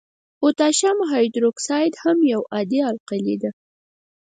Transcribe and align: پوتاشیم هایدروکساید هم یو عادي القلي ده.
پوتاشیم 0.39 0.97
هایدروکساید 1.11 1.93
هم 2.03 2.17
یو 2.33 2.41
عادي 2.53 2.79
القلي 2.89 3.35
ده. 3.41 3.51